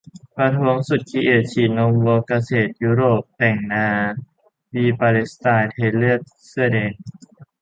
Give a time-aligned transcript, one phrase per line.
[0.35, 3.87] ประท้วงสุด 'ครีเอท': ฉีดนมวัว-เกษตรกรยุโรป แต่งนา'
[4.73, 6.91] วี-ปาเลสไตน์ เทเลือด-เสื้อแดง